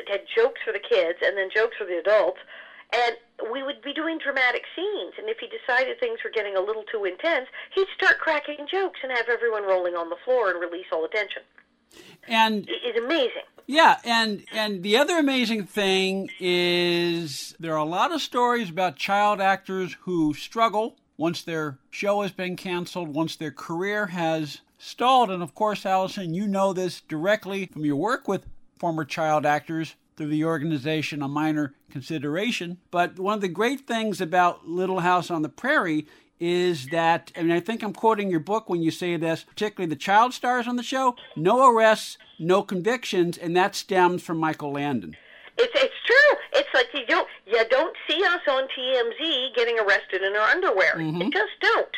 had 0.09 0.25
jokes 0.35 0.59
for 0.65 0.73
the 0.73 0.81
kids 0.81 1.19
and 1.21 1.37
then 1.37 1.49
jokes 1.53 1.77
for 1.77 1.85
the 1.85 1.99
adults. 1.99 2.39
And 2.93 3.17
we 3.51 3.63
would 3.63 3.81
be 3.81 3.93
doing 3.93 4.17
dramatic 4.17 4.63
scenes, 4.73 5.13
and 5.19 5.27
if 5.27 5.39
he 5.39 5.51
decided 5.51 5.99
things 5.99 6.19
were 6.23 6.31
getting 6.31 6.55
a 6.55 6.61
little 6.61 6.83
too 6.83 7.03
intense, 7.03 7.47
he'd 7.75 7.87
start 7.93 8.17
cracking 8.17 8.65
jokes 8.71 8.99
and 9.03 9.11
have 9.11 9.27
everyone 9.27 9.63
rolling 9.63 9.95
on 9.95 10.09
the 10.09 10.15
floor 10.23 10.49
and 10.49 10.61
release 10.61 10.87
all 10.93 11.01
the 11.01 11.09
tension. 11.09 11.43
And 12.27 12.67
It- 12.69 12.81
It's 12.83 12.97
amazing. 12.99 13.41
Yeah, 13.69 13.97
and 14.05 14.45
and 14.53 14.81
the 14.81 14.95
other 14.97 15.17
amazing 15.17 15.65
thing 15.65 16.29
is 16.39 17.53
there 17.59 17.73
are 17.73 17.77
a 17.77 17.83
lot 17.83 18.13
of 18.13 18.21
stories 18.21 18.69
about 18.69 18.95
child 18.95 19.41
actors 19.41 19.97
who 20.01 20.33
struggle 20.33 20.95
once 21.17 21.41
their 21.41 21.77
show 21.89 22.21
has 22.21 22.31
been 22.31 22.55
canceled, 22.55 23.09
once 23.13 23.35
their 23.35 23.51
career 23.51 24.07
has 24.07 24.61
stalled, 24.77 25.29
and 25.31 25.43
of 25.43 25.53
course, 25.55 25.85
Alison, 25.85 26.33
you 26.33 26.47
know 26.47 26.71
this 26.71 27.01
directly 27.01 27.65
from 27.65 27.83
your 27.83 27.95
work 27.97 28.27
with 28.27 28.45
former 28.79 29.03
child 29.03 29.45
actors 29.45 29.95
through 30.15 30.27
the 30.27 30.45
organization 30.45 31.21
A 31.21 31.27
Minor 31.27 31.73
Consideration. 31.89 32.77
But 32.91 33.19
one 33.19 33.35
of 33.35 33.41
the 33.41 33.47
great 33.47 33.81
things 33.87 34.21
about 34.21 34.67
Little 34.67 34.99
House 35.01 35.29
on 35.29 35.41
the 35.41 35.49
Prairie 35.49 36.07
is 36.39 36.87
that, 36.87 37.31
I 37.35 37.41
mean, 37.41 37.51
I 37.51 37.59
think 37.59 37.83
I'm 37.83 37.93
quoting 37.93 38.29
your 38.29 38.39
book 38.39 38.69
when 38.69 38.81
you 38.81 38.91
say 38.91 39.17
this, 39.17 39.43
particularly 39.43 39.89
the 39.89 39.95
child 39.95 40.33
stars 40.33 40.67
on 40.67 40.75
the 40.75 40.83
show, 40.83 41.15
no 41.35 41.71
arrests, 41.71 42.17
no 42.37 42.61
convictions, 42.61 43.37
and 43.37 43.55
that 43.57 43.75
stems 43.75 44.21
from 44.21 44.37
Michael 44.37 44.73
Landon. 44.73 45.15
It's 45.57 45.73
it's 45.73 45.95
true. 46.05 46.37
It's 46.53 46.69
like 46.73 46.87
you 46.93 47.05
don't 47.07 47.27
you 47.47 47.63
don't 47.69 47.95
see 48.07 48.23
us 48.23 48.41
on 48.47 48.67
TMZ 48.77 49.55
getting 49.55 49.79
arrested 49.79 50.21
in 50.21 50.35
our 50.35 50.49
underwear. 50.49 51.01
You 51.01 51.11
mm-hmm. 51.11 51.29
just 51.31 51.53
don't. 51.59 51.95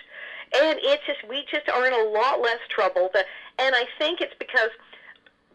And 0.55 0.79
it's 0.81 1.05
just 1.05 1.19
we 1.27 1.43
just 1.51 1.67
are 1.67 1.85
in 1.85 1.93
a 1.93 2.09
lot 2.09 2.39
less 2.41 2.59
trouble. 2.69 3.09
That, 3.13 3.25
and 3.57 3.75
I 3.75 3.83
think 3.97 4.21
it's 4.21 4.33
because 4.39 4.69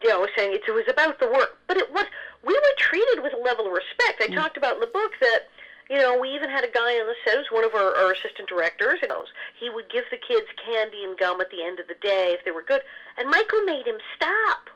you 0.03 0.09
know, 0.09 0.27
saying 0.37 0.53
it 0.53 0.71
was 0.71 0.85
about 0.87 1.19
the 1.19 1.27
work, 1.27 1.57
but 1.67 1.77
it 1.77 1.91
was 1.91 2.05
we 2.45 2.53
were 2.53 2.75
treated 2.77 3.23
with 3.23 3.33
a 3.33 3.41
level 3.41 3.65
of 3.65 3.71
respect. 3.71 4.21
I 4.21 4.27
mm. 4.27 4.35
talked 4.35 4.55
about 4.55 4.75
in 4.75 4.81
the 4.81 4.93
book 4.93 5.13
that 5.19 5.49
you 5.89 5.97
know 5.97 6.17
we 6.17 6.29
even 6.29 6.49
had 6.49 6.63
a 6.63 6.71
guy 6.71 6.99
on 6.99 7.07
the 7.07 7.15
set 7.23 7.37
who's 7.37 7.51
one 7.51 7.63
of 7.63 7.73
our, 7.75 7.95
our 7.95 8.11
assistant 8.11 8.49
directors. 8.49 8.99
And 9.01 9.11
he 9.59 9.69
would 9.69 9.89
give 9.89 10.05
the 10.11 10.17
kids 10.17 10.47
candy 10.65 11.03
and 11.03 11.17
gum 11.17 11.41
at 11.41 11.49
the 11.51 11.63
end 11.63 11.79
of 11.79 11.87
the 11.87 11.99
day 12.01 12.35
if 12.37 12.43
they 12.45 12.51
were 12.51 12.63
good, 12.63 12.81
and 13.17 13.29
Michael 13.29 13.61
made 13.61 13.87
him 13.87 13.99
stop. 14.15 14.69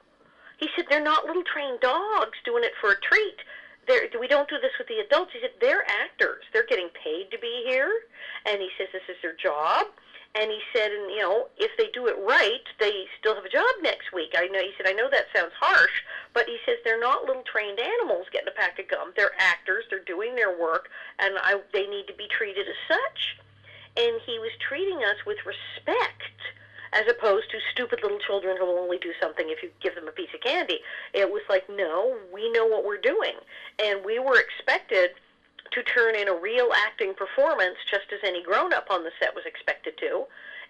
He 0.58 0.68
said 0.76 0.86
they're 0.90 1.02
not 1.02 1.26
little 1.26 1.44
trained 1.44 1.80
dogs 1.80 2.38
doing 2.44 2.64
it 2.64 2.74
for 2.82 2.92
a 2.92 3.00
treat. 3.00 3.40
They're, 3.88 4.08
we 4.20 4.28
don't 4.28 4.50
do 4.50 4.60
this 4.62 4.76
with 4.78 4.88
the 4.88 5.00
adults. 5.00 5.32
He 5.34 5.40
said 5.42 5.52
they're 5.60 5.88
actors. 5.88 6.44
They're 6.54 6.68
getting 6.68 6.90
paid 6.94 7.32
to 7.32 7.40
be 7.40 7.64
here, 7.66 7.90
and 8.46 8.62
he 8.62 8.70
says 8.78 8.88
this 8.94 9.08
is 9.10 9.18
their 9.22 9.34
job. 9.34 9.88
And 10.36 10.52
he 10.52 10.60
said, 10.72 10.92
and 10.92 11.10
you 11.12 11.20
know, 11.20 11.48
if 11.58 11.72
they 11.78 11.90
do 11.92 12.08
it 12.08 12.16
right, 12.22 12.64
they 12.80 13.06
still 13.20 13.36
have 13.36 13.46
a 13.46 13.50
job 13.50 13.66
next 13.82 14.14
week. 14.14 14.36
I 14.38 14.48
know. 14.48 14.60
He 14.60 14.74
said, 14.78 14.88
I 14.88 14.94
know 14.94 15.10
that 15.10 15.26
sounds 15.36 15.54
harsh, 15.60 16.04
but 16.34 16.46
he 16.46 16.58
says 16.66 16.78
they're 16.84 17.00
not 17.00 17.26
little 17.26 17.44
trained 17.44 17.80
animals 17.80 18.28
getting 18.32 18.48
a 18.48 18.52
pack 18.52 18.78
of 18.78 18.88
gum. 18.88 19.12
They're 19.16 19.34
actors. 19.40 19.86
They're 19.90 20.06
doing 20.06 20.36
their 20.36 20.56
work, 20.56 20.90
and 21.18 21.34
I, 21.42 21.60
they 21.74 21.88
need 21.88 22.06
to 22.08 22.14
be 22.14 22.28
treated 22.28 22.68
as 22.68 22.78
such. 22.88 23.38
And 23.98 24.22
he 24.26 24.38
was 24.38 24.52
treating 24.60 25.04
us 25.04 25.18
with 25.26 25.40
respect 25.46 26.40
as 26.94 27.08
opposed 27.10 27.50
to 27.52 27.58
stupid 27.72 28.00
little 28.02 28.20
children 28.20 28.58
who 28.58 28.66
will 28.66 28.80
only 28.80 28.98
do 28.98 29.14
something 29.22 29.50
if 29.50 29.62
you 29.62 29.70
give 29.82 29.96
them 29.96 30.08
a 30.08 30.12
piece 30.12 30.34
of 30.34 30.42
candy. 30.42 30.80
It 31.14 31.30
was 31.30 31.42
like, 31.50 31.66
no, 31.70 32.18
we 32.34 32.52
know 32.52 32.66
what 32.66 32.86
we're 32.86 33.02
doing. 33.02 33.36
And 33.84 34.04
we 34.06 34.20
were 34.20 34.40
expected 34.40 35.12
to 35.72 35.84
turn 35.84 36.16
in 36.16 36.28
a 36.28 36.34
real 36.34 36.70
acting 36.88 37.14
performance 37.14 37.78
just 37.90 38.12
as 38.14 38.20
any 38.24 38.44
grown 38.44 38.74
up 38.74 38.88
on 38.90 39.04
the 39.04 39.12
set 39.20 39.36
was 39.36 39.46
expected 39.46 39.98
to. 39.98 40.26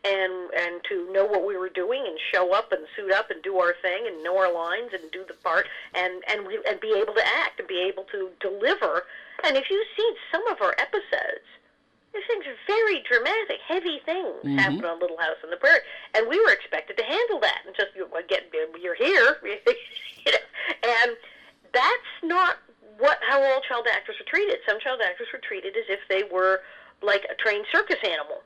And 0.06 0.50
and 0.56 0.82
to 0.88 1.12
know 1.12 1.26
what 1.26 1.46
we 1.46 1.58
were 1.58 1.68
doing 1.68 2.06
and 2.08 2.18
show 2.32 2.54
up 2.54 2.72
and 2.72 2.88
suit 2.96 3.12
up 3.12 3.32
and 3.32 3.44
do 3.44 3.58
our 3.58 3.76
thing 3.82 4.08
and 4.08 4.24
know 4.24 4.38
our 4.38 4.54
lines 4.54 4.92
and 4.94 5.12
do 5.12 5.26
the 5.28 5.34
part 5.44 5.68
and 5.94 6.24
and 6.30 6.48
we, 6.48 6.58
and 6.70 6.80
be 6.80 6.96
able 6.96 7.14
to 7.14 7.26
act 7.44 7.60
and 7.60 7.68
be 7.68 7.84
able 7.84 8.06
to 8.06 8.30
deliver. 8.40 9.04
And 9.44 9.58
if 9.58 9.70
you've 9.70 9.88
seen 9.98 10.14
some 10.32 10.48
of 10.48 10.62
our 10.62 10.74
episodes, 10.80 11.44
these 12.14 12.24
things 12.28 12.46
are 12.48 12.56
very 12.66 13.04
dramatic, 13.04 13.60
heavy 13.68 14.00
things 14.06 14.40
mm-hmm. 14.40 14.58
happen 14.58 14.86
on 14.86 15.00
Little 15.00 15.18
House 15.18 15.38
on 15.44 15.50
the 15.50 15.58
Prairie, 15.58 15.84
and 16.16 16.28
we 16.28 16.40
were 16.40 16.52
expected 16.52 16.98
to 16.98 17.04
handle 17.04 17.40
that 17.42 17.62
and 17.66 17.76
just 17.76 17.90
you 17.96 18.08
know, 18.08 18.22
get 18.28 18.50
you're 18.82 18.96
here, 18.96 19.38
you 19.44 20.32
know, 20.32 20.46
and 20.84 21.18
that's 21.74 22.14
not 22.24 22.58
what 23.00 23.18
how 23.26 23.42
all 23.42 23.62
child 23.62 23.88
actors 23.92 24.16
are 24.20 24.30
treated. 24.30 24.60
Some 24.68 24.80
child 24.80 25.02
actors 25.04 25.28
were 25.34 25.40
treated 25.40 25.76
as 25.76 25.88
if 25.90 26.00
they 26.08 26.24
were 26.30 26.62
like 27.02 27.26
a 27.32 27.36
trained 27.36 27.66
circus 27.72 28.00
animal. 28.04 28.44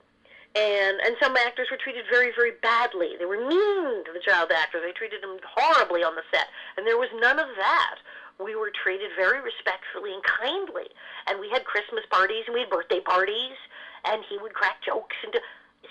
And 0.55 1.01
and 1.01 1.17
some 1.19 1.35
actors 1.35 1.67
were 1.69 1.81
treated 1.81 2.05
very, 2.09 2.31
very 2.31 2.53
badly. 2.61 3.17
They 3.17 3.25
were 3.25 3.41
mean 3.41 4.05
to 4.05 4.13
the 4.13 4.21
child 4.21 4.51
actors. 4.53 4.81
They 4.85 4.93
treated 4.93 5.21
them 5.21 5.37
horribly 5.43 6.03
on 6.03 6.15
the 6.15 6.23
set. 6.31 6.47
And 6.77 6.85
there 6.85 6.97
was 6.97 7.09
none 7.19 7.39
of 7.39 7.49
that. 7.57 7.97
We 8.39 8.55
were 8.55 8.71
treated 8.71 9.11
very 9.17 9.41
respectfully 9.41 10.13
and 10.13 10.23
kindly. 10.23 10.89
And 11.27 11.39
we 11.39 11.49
had 11.49 11.65
Christmas 11.65 12.05
parties 12.09 12.45
and 12.45 12.53
we 12.53 12.61
had 12.61 12.69
birthday 12.69 13.01
parties 13.01 13.57
and 14.05 14.23
he 14.29 14.37
would 14.37 14.53
crack 14.53 14.83
jokes 14.83 15.15
and 15.23 15.33
do, 15.33 15.39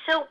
so 0.06 0.28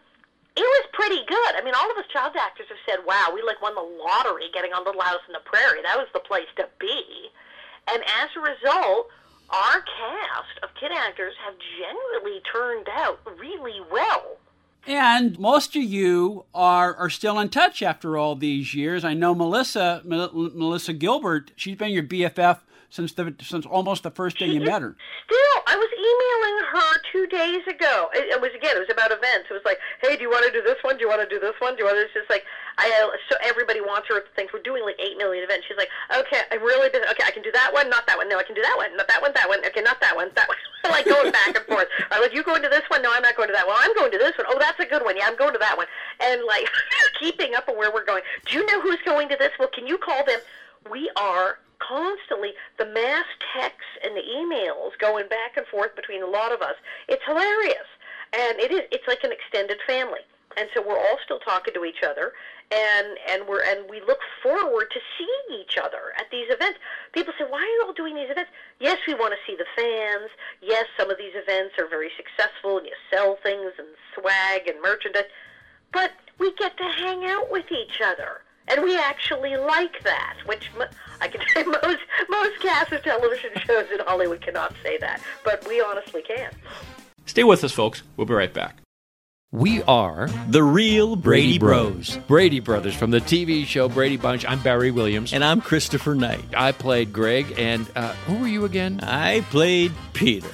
it 0.56 0.68
was 0.68 0.86
pretty 0.94 1.24
good. 1.26 1.52
I 1.56 1.62
mean, 1.64 1.74
all 1.74 1.90
of 1.90 1.98
us 1.98 2.06
child 2.12 2.36
actors 2.36 2.68
have 2.70 2.78
said, 2.86 3.06
"Wow, 3.06 3.32
we 3.34 3.42
like 3.42 3.62
won 3.62 3.76
the 3.76 3.82
lottery 3.82 4.50
getting 4.54 4.74
on 4.74 4.84
Little 4.84 5.02
House 5.02 5.22
on 5.28 5.34
the 5.34 5.40
Prairie. 5.40 5.82
That 5.82 5.98
was 5.98 6.08
the 6.14 6.20
place 6.20 6.50
to 6.58 6.68
be." 6.80 7.32
And 7.94 8.04
as 8.04 8.30
a 8.36 8.40
result, 8.40 9.08
our 9.50 9.82
cast 9.82 10.64
of 10.64 10.70
kid 10.80 10.92
actors 10.94 11.34
have 11.46 11.56
generally 11.78 12.42
turned 12.52 12.88
out 12.90 13.20
really 13.38 13.82
well. 13.92 14.38
And 14.88 15.38
most 15.38 15.76
of 15.76 15.84
you 15.84 16.46
are, 16.56 16.96
are 16.96 17.10
still 17.10 17.40
in 17.40 17.50
touch 17.50 17.84
after 17.84 18.18
all 18.18 18.36
these 18.36 18.74
years. 18.74 19.04
I 19.04 19.14
know 19.14 19.36
Melissa 19.36 20.02
Mel- 20.04 20.32
Melissa 20.34 20.94
Gilbert. 20.94 21.52
She's 21.56 21.78
been 21.78 21.92
your 21.92 22.04
BFF 22.04 22.60
since 22.90 23.14
the 23.14 23.34
since 23.42 23.66
almost 23.66 24.04
the 24.04 24.12
first 24.12 24.38
day 24.38 24.48
you 24.48 24.62
met 24.62 24.82
her. 24.82 24.96
Still, 25.26 25.58
I 25.68 25.76
was 25.76 25.92
emailing 25.94 26.58
her 26.72 26.92
two 27.12 27.26
days 27.28 27.68
ago. 27.68 28.10
It, 28.14 28.28
it 28.34 28.42
was 28.42 28.52
again, 28.56 28.76
it 28.76 28.80
was 28.80 28.92
about 28.92 29.12
events. 29.12 29.48
It 29.50 29.54
was 29.54 29.66
like, 29.66 29.80
hey, 30.02 30.16
do 30.16 30.24
you 30.24 30.30
want 30.30 30.46
to 30.46 30.52
do 30.52 30.62
this 30.62 30.78
one? 30.82 30.98
Do 30.98 31.02
you 31.04 31.10
want 31.10 31.22
to 31.22 31.30
do 31.30 31.40
this 31.40 31.56
one? 31.60 31.76
Do 31.76 31.84
you 31.84 31.86
want 31.86 31.98
to? 31.98 32.04
It's 32.04 32.14
just 32.14 32.30
like 32.30 32.44
I 32.78 32.88
uh, 32.90 33.16
so 33.30 33.36
everybody 33.44 33.82
wants 33.82 34.08
her 34.10 34.18
at 34.18 34.28
things. 34.36 34.52
We're 34.54 34.64
doing 34.64 34.84
like 34.84 35.00
eight 35.00 35.18
million 35.18 35.44
events. 35.44 35.68
She's 35.68 35.78
like, 35.78 35.90
okay, 36.10 36.42
I'm 36.52 36.62
really 36.62 36.90
busy. 36.90 37.06
Okay, 37.12 37.24
I 37.26 37.32
can 37.32 37.44
do 37.44 37.52
that 37.52 37.72
one, 37.74 37.90
not 37.90 38.08
that 38.08 38.18
one. 38.18 38.30
No, 38.30 38.40
I 38.40 38.44
can 38.44 38.56
do 38.56 38.62
that 38.62 38.76
one, 38.78 38.96
not 38.98 39.08
that 39.08 39.22
one, 39.22 39.32
that 39.34 39.48
one. 39.48 39.60
Okay, 39.66 39.82
not 39.82 40.00
that 40.02 40.16
one, 40.16 40.32
that 40.36 40.48
one. 40.48 40.58
like 40.92 41.06
going 41.06 41.32
back 41.32 41.56
and 41.56 41.66
forth. 41.66 41.88
I'm 42.10 42.22
like, 42.22 42.34
you 42.34 42.44
going 42.44 42.62
to 42.64 42.70
this 42.70 42.84
one? 42.88 43.02
No, 43.02 43.12
I'm 43.14 43.22
not 43.22 43.36
going 43.36 43.50
to 43.50 43.54
that 43.54 43.68
one. 43.68 43.78
I'm 43.80 43.94
going 43.94 44.12
to 44.12 44.18
this 44.18 44.34
one. 44.38 44.48
Oh, 44.50 44.58
that's 44.60 44.80
a 44.80 44.86
good 44.86 45.04
one. 45.04 45.18
Yeah, 45.18 45.28
I'm 45.28 45.38
going 45.38 45.54
to 45.54 45.60
that 45.60 45.78
one. 45.78 45.88
And 46.20 46.44
like 46.46 46.68
keeping 47.20 47.56
up 47.56 47.70
on 47.70 47.78
where 47.78 47.92
we're 47.94 48.06
going. 48.06 48.24
Do 48.46 48.58
you 48.58 48.66
know 48.66 48.82
who's 48.82 49.00
going 49.06 49.30
to 49.30 49.38
this? 49.38 49.52
Well, 49.60 49.70
can 49.74 49.86
you 49.88 49.98
call 49.98 50.26
them? 50.26 50.40
We 50.90 51.12
are 51.16 51.60
constantly 51.82 52.54
the 52.78 52.86
mass 52.86 53.26
texts 53.54 53.98
and 54.04 54.16
the 54.16 54.22
emails 54.22 54.98
going 55.00 55.28
back 55.28 55.58
and 55.58 55.66
forth 55.68 55.96
between 55.96 56.24
a 56.24 56.28
lot 56.28 56.52
of 56.52 56.62
us. 56.62 56.76
It's 57.08 57.24
hilarious, 57.26 57.90
and 58.34 58.60
it 58.60 58.72
is. 58.72 58.82
It's 58.92 59.08
like 59.08 59.24
an 59.24 59.32
extended 59.32 59.80
family, 59.88 60.22
and 60.58 60.70
so 60.74 60.82
we're 60.82 60.98
all 60.98 61.18
still 61.24 61.40
talking 61.40 61.74
to 61.74 61.84
each 61.86 62.04
other, 62.04 62.34
and 62.72 63.18
and 63.28 63.48
we're 63.48 63.64
and 63.64 63.90
we 63.90 64.02
look 64.02 64.20
forward 64.42 64.92
to 64.92 65.00
seeing 65.18 65.62
each 65.62 65.78
other 65.78 66.14
at 66.18 66.30
these 66.32 66.48
events. 66.50 66.80
People 67.14 67.34
say, 67.38 67.46
"Why 67.46 67.60
are 67.60 67.66
you 67.66 67.84
all 67.86 67.94
doing 67.94 68.16
these 68.16 68.30
events?" 68.30 68.52
Yes, 68.80 69.00
we 69.08 69.14
want 69.14 69.34
to 69.34 69.40
see 69.46 69.56
the 69.56 69.68
fans. 69.76 70.30
Yes, 70.62 70.86
some 70.98 71.10
of 71.10 71.18
these 71.18 71.34
events 71.36 71.76
are 71.78 71.88
very 71.88 72.12
successful, 72.16 72.78
and 72.78 72.88
you 72.88 72.94
sell 73.10 73.38
things 73.44 73.74
and 73.78 73.88
swag 74.14 74.68
and 74.68 74.82
merchandise, 74.82 75.30
but 75.92 76.12
we 76.38 76.54
get 76.54 76.78
to 76.78 76.84
hang 76.84 77.26
out 77.26 77.50
with 77.50 77.72
each 77.72 78.02
other. 78.02 78.42
And 78.68 78.84
we 78.84 78.98
actually 78.98 79.58
like 79.58 80.04
that, 80.04 80.38
which 80.46 80.70
I 81.20 81.28
can 81.28 81.42
say 81.54 81.64
most 81.64 82.00
most 82.30 82.60
casts 82.62 82.94
of 82.94 83.04
television 83.04 83.52
shows 83.66 83.88
in 83.92 84.00
Hollywood 84.00 84.42
cannot 84.42 84.74
say 84.84 84.98
that, 85.00 85.22
but 85.44 85.66
we 85.68 85.82
honestly 85.82 86.22
can. 86.22 86.52
Stay 87.26 87.44
with 87.44 87.64
us, 87.64 87.72
folks. 87.72 88.04
We'll 88.18 88.28
be 88.28 88.34
right 88.34 88.54
back. 88.54 88.78
We 89.54 89.84
are 89.84 90.30
The 90.48 90.64
real 90.64 91.18
Brady 91.18 91.58
Brady, 91.58 91.60
Bros. 91.60 92.18
Brady 92.26 92.60
Brothers 92.62 92.96
from 92.96 93.12
the 93.12 93.20
TV 93.20 93.66
show 93.66 93.90
Brady 93.90 94.16
Bunch. 94.16 94.46
I'm 94.46 94.62
Barry 94.64 94.92
Williams. 94.92 95.34
And 95.34 95.44
I'm 95.44 95.60
Christopher 95.60 96.16
Knight. 96.16 96.46
I 96.56 96.72
played 96.72 97.12
Greg. 97.12 97.54
And 97.58 97.86
uh, 97.98 98.14
who 98.26 98.38
were 98.38 98.48
you 98.48 98.64
again? 98.64 99.02
I 99.02 99.42
played 99.50 99.92
Peter. 100.14 100.48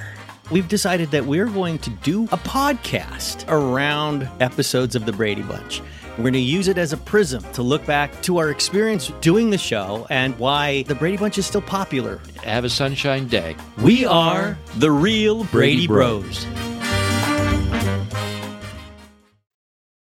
We've 0.49 0.67
decided 0.67 1.11
that 1.11 1.25
we're 1.25 1.45
going 1.45 1.77
to 1.79 1.91
do 1.91 2.23
a 2.25 2.37
podcast 2.37 3.45
around 3.49 4.27
episodes 4.39 4.95
of 4.95 5.05
The 5.05 5.13
Brady 5.13 5.43
Bunch. 5.43 5.83
We're 6.17 6.23
going 6.23 6.33
to 6.33 6.39
use 6.39 6.67
it 6.67 6.79
as 6.79 6.93
a 6.93 6.97
prism 6.97 7.43
to 7.53 7.61
look 7.61 7.85
back 7.85 8.23
to 8.23 8.39
our 8.39 8.49
experience 8.49 9.11
doing 9.21 9.51
the 9.51 9.57
show 9.57 10.07
and 10.09 10.37
why 10.39 10.81
the 10.83 10.95
Brady 10.95 11.15
Bunch 11.15 11.37
is 11.37 11.45
still 11.45 11.61
popular. 11.61 12.19
Have 12.41 12.65
a 12.65 12.69
sunshine 12.69 13.27
day. 13.27 13.55
We 13.83 14.03
are 14.03 14.57
the 14.77 14.89
real 14.89 15.43
Brady, 15.43 15.85
Brady 15.85 15.87
Bros. 15.87 16.47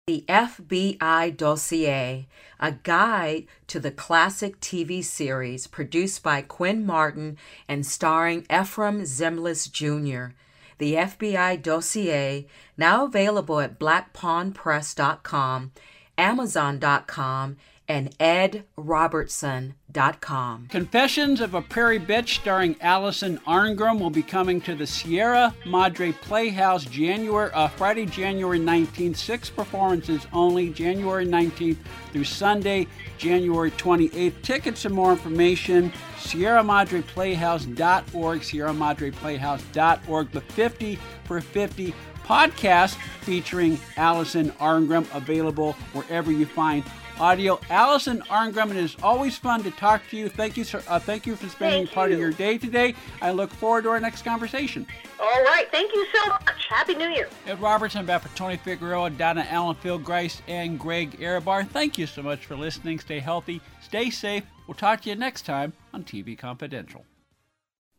The 0.07 0.25
FBI 0.29 1.37
Dossier, 1.37 2.29
a 2.61 2.73
guide 2.73 3.47
to 3.67 3.81
the 3.81 3.91
classic 3.91 4.61
TV 4.61 5.03
series 5.03 5.67
produced 5.67 6.23
by 6.23 6.43
Quinn 6.43 6.87
Martin 6.87 7.39
and 7.67 7.85
starring 7.85 8.43
Efrem 8.43 9.01
Zimbalist 9.03 9.73
Jr. 9.73 10.37
The 10.79 10.95
FBI 10.95 11.61
Dossier, 11.61 12.47
now 12.77 13.07
available 13.07 13.59
at 13.61 13.81
blackpawnpress.com, 13.81 15.73
amazon.com, 16.19 17.57
and 17.87 18.19
edrobertson.com. 18.19 20.69
Confessions 20.69 21.41
of 21.41 21.55
a 21.55 21.61
Prairie 21.61 22.01
Bitch 22.01 22.41
starring 22.41 22.77
Alison 22.81 23.37
Arngrim 23.47 24.01
will 24.01 24.09
be 24.09 24.23
coming 24.23 24.59
to 24.63 24.75
the 24.75 24.87
Sierra 24.87 25.55
Madre 25.67 26.13
Playhouse 26.13 26.87
January 26.87 27.51
uh, 27.53 27.69
Friday, 27.69 28.07
January 28.07 28.59
19th. 28.59 29.17
Six 29.17 29.51
performances 29.51 30.27
only, 30.33 30.71
January 30.71 31.27
19th 31.27 31.77
through 32.13 32.25
Sunday, 32.25 32.87
January 33.19 33.71
28th. 33.73 34.41
Tickets 34.43 34.87
and 34.87 34.95
more 34.95 35.13
information, 35.13 35.93
sierramadreplayhouse.org, 36.17 38.41
sierramadreplayhouse.org. 38.41 40.31
The 40.31 40.41
50 40.41 40.99
for 41.25 41.43
50 41.43 41.95
podcast 42.25 42.95
featuring 43.21 43.79
Alison 43.97 44.51
Arngrim 44.53 45.07
available 45.15 45.75
wherever 45.93 46.33
you 46.33 46.47
find 46.47 46.85
audio. 47.21 47.61
Alison 47.71 48.21
Arngrim, 48.23 48.71
it 48.71 48.77
is 48.77 48.97
always 49.03 49.37
fun 49.37 49.63
to 49.63 49.71
talk 49.71 50.03
to 50.11 50.17
you. 50.17 50.29
Thank 50.29 50.57
you, 50.57 50.65
sir. 50.65 50.83
Uh, 50.89 50.99
thank 50.99 51.27
you 51.27 51.37
for 51.37 51.49
spending 51.49 51.87
Thank 51.87 51.95
part 51.95 52.13
of 52.13 52.19
your 52.19 52.33
day 52.33 52.59
today. 52.59 52.95
I 53.21 53.31
look 53.31 53.51
forward 53.51 53.85
to 53.85 53.91
our 53.91 54.01
next 54.01 54.23
conversation. 54.23 54.87
All 55.21 55.45
right. 55.45 55.67
Thank 55.71 55.95
you 55.95 56.07
so 56.13 56.29
much. 56.29 56.67
Happy 56.69 56.95
New 56.95 57.09
Year. 57.09 57.29
Ed 57.47 57.61
Robertson, 57.61 58.05
back 58.05 58.23
for 58.23 58.37
Tony 58.37 58.57
Figueroa, 58.57 59.11
Donna 59.11 59.47
Allen, 59.49 59.77
Phil 59.77 59.99
Grice, 59.99 60.43
and 60.49 60.79
Greg 60.79 61.21
Arabar, 61.21 61.65
Thank 61.65 61.99
you 61.99 62.07
so 62.07 62.23
much 62.23 62.47
for 62.47 62.57
listening. 62.57 62.99
Stay 62.99 63.21
healthy, 63.21 63.61
stay 63.81 64.11
safe. 64.11 64.45
We'll 64.67 64.75
talk 64.75 65.03
to 65.03 65.11
you 65.11 65.15
next 65.17 65.43
time 65.43 65.73
on 65.93 66.05
TV 66.05 66.37
Confidential. 66.37 67.05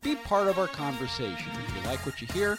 Be 0.02 0.14
part 0.16 0.48
of 0.48 0.58
our 0.58 0.66
conversation. 0.66 1.50
If 1.52 1.76
you 1.76 1.88
like 1.88 2.04
what 2.04 2.20
you 2.20 2.28
hear, 2.28 2.58